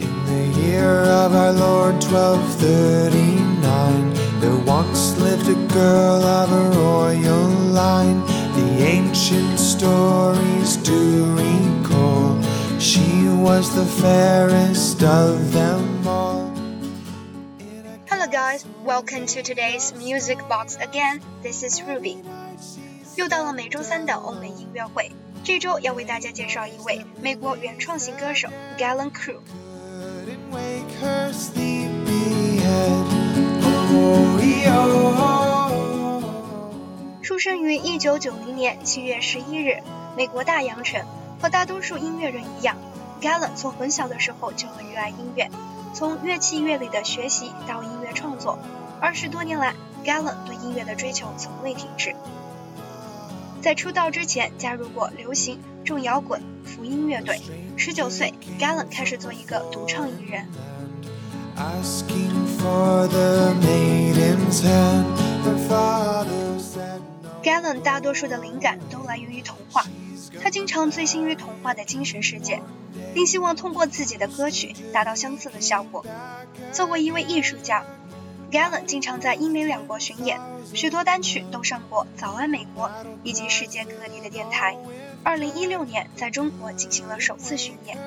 [0.00, 7.48] In the year of our Lord 1239, there once lived a girl of a royal
[7.72, 8.20] line.
[8.54, 12.40] The ancient stories do recall.
[12.78, 15.93] She was the fairest of them
[18.34, 21.20] guys, welcome to today's music box again.
[21.44, 22.16] This is Ruby.
[23.14, 25.12] 又到了每周三的欧美音乐会，
[25.44, 29.38] 这周要为大家介绍一位美国原创型歌手 Galen Crew。
[37.22, 39.80] 出生于一九九零年七月十一日，
[40.16, 41.06] 美国大洋城。
[41.40, 42.76] 和大多数音乐人一样
[43.20, 45.48] ，Galen 从很小的时候就很热爱音乐。
[45.94, 48.58] 从乐器乐理的学习到音乐创作，
[49.00, 52.16] 二十多年来，Galen 对音乐的追求从未停止。
[53.62, 57.40] 在出道之前，加入过流行、重摇滚、福音乐队。
[57.76, 60.48] 十九岁，Galen 开始做一个独唱艺人。
[61.56, 65.06] Asking for the maiden's hand,
[65.44, 66.73] her father's.
[67.44, 69.84] Galen 大多数的灵感都来源于童话，
[70.42, 72.62] 他经常醉心于童话的精神世界，
[73.12, 76.06] 并希望通过自己的歌曲达到相似的效果。
[76.72, 77.84] 作为一位艺术家
[78.50, 80.40] ，Galen 经常在英美两国巡演，
[80.72, 82.88] 许多单曲都上过《早安美国》
[83.22, 84.78] 以及世界各地的电台。
[85.22, 87.98] 二零一六年在中国进行了首次巡演。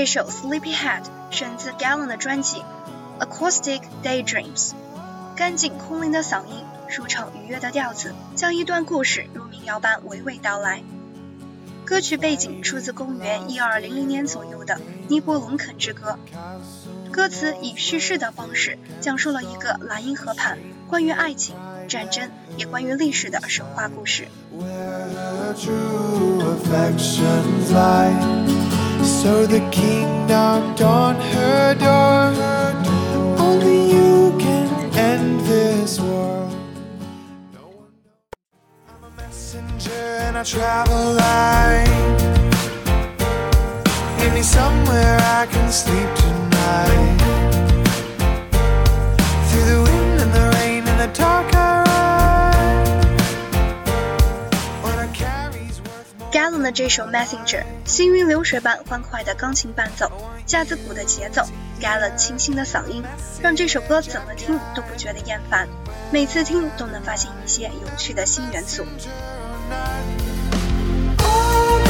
[0.00, 2.62] 这首《Sleepyhead》选自 Galen 的专辑
[3.22, 4.70] 《Acoustic Daydreams》，
[5.36, 10.82] 干净空灵的嗓音，舒畅愉悦的调子，将一段故事如民谣般娓娓道来。
[11.84, 14.76] 歌曲背景出自公元一二零零年左右的
[15.08, 16.18] 《尼伯龙肯之歌》，
[17.12, 20.56] 歌词以叙事的方式讲述了一个莱茵河畔
[20.88, 21.56] 关于爱情、
[21.88, 24.28] 战争，也关于历史的神话故事。
[29.02, 32.32] So the king knocked on her door.
[33.38, 36.48] Only you can end this war.
[38.88, 39.90] I'm a messenger
[40.26, 41.88] and I travel light.
[44.18, 46.19] Give me somewhere I can sleep
[56.72, 60.10] 这首《Messenger》，行云流水般欢快的钢琴伴奏，
[60.46, 61.42] 架子鼓的节奏
[61.80, 63.02] ，Galen 清新的嗓音，
[63.42, 65.68] 让这首歌怎么听都不觉得厌烦，
[66.12, 68.84] 每次听都能发现一些有趣的新元素。
[71.18, 71.80] Open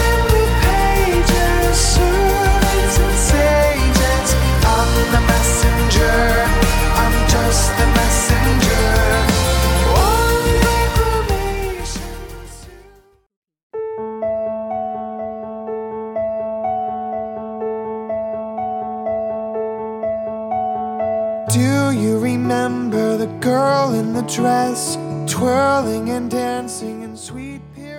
[21.53, 24.97] Do you remember the girl in the dress,
[25.27, 27.59] twirling and dancing in sweet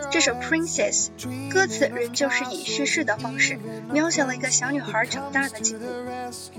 [0.09, 1.09] 这首《Princess》
[1.51, 3.59] 歌词仍旧是以叙事的方式
[3.91, 5.83] 描写了一个小女孩长大的经历。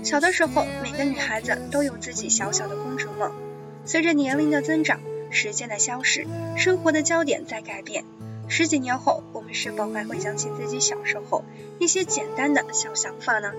[0.03, 3.31] 小的时候，每个女孩子都有自己小小的公主梦。
[3.85, 4.99] 随着年龄的增长，
[5.31, 6.27] 时间的消逝，
[6.57, 8.05] 生活的焦点在改变。
[8.47, 11.43] 十几年后，我们是否还会想起自己小时候
[11.79, 13.51] 一些简单的小想法呢？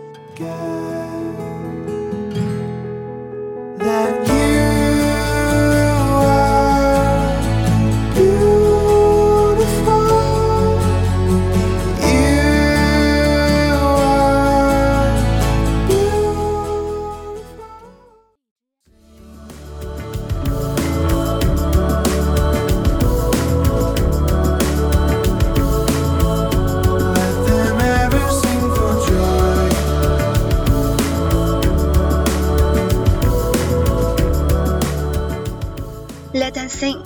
[36.55, 37.03] Dancing，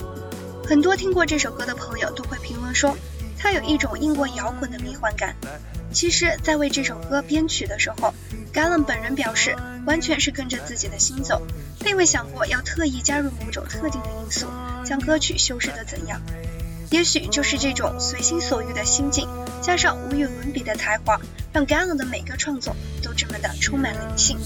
[0.63, 2.95] 很多听过这首歌的朋友都会评论说，
[3.35, 5.35] 它有一种英国摇滚的迷幻感。
[5.91, 8.13] 其实，在为这首歌编曲的时候
[8.53, 9.55] ，Galen 本人表示，
[9.87, 11.41] 完全是跟着自己的心走，
[11.83, 14.45] 并未想过要特意加入某种特定的因素，
[14.85, 16.21] 将歌曲修饰得怎样。
[16.91, 19.27] 也许就是这种随心所欲的心境，
[19.63, 21.19] 加上无与伦比的才华，
[21.51, 24.37] 让 Galen 的每个创作都这么的充满灵性。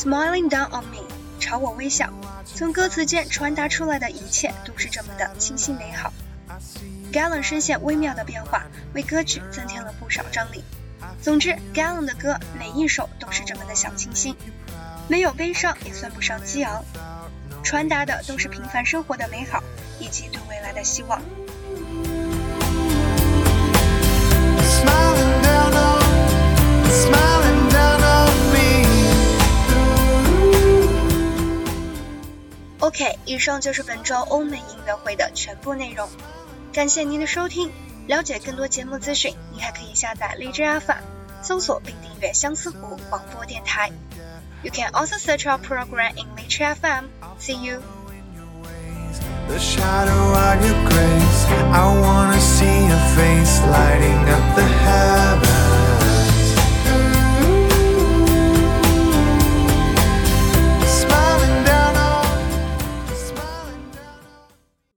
[0.00, 1.04] Smiling down on me，
[1.38, 2.08] 朝我微笑。
[2.46, 6.10] 从歌词间传达出来的一切都是这么的清新美好。
[7.12, 8.64] Galen 声线微妙的变化，
[8.94, 10.64] 为歌曲增添了不少张力。
[11.20, 14.34] 总之，Galen 的歌每一首都是这么的小清新，
[15.06, 16.82] 没有悲伤，也算不上激昂，
[17.62, 19.62] 传达的都是平凡生活的美好，
[19.98, 21.20] 以及对未来的希望。
[33.30, 36.08] 以上就是本周欧美音乐会的全部内容。
[36.72, 37.70] 感谢您的收听。
[38.08, 41.04] 了解更多节目资讯，你还可以下载荔枝 FM，
[41.40, 43.88] 搜索并订阅相思湖广播电台。
[44.64, 47.04] You can also search our program in Nature FM.
[47.38, 47.80] See you.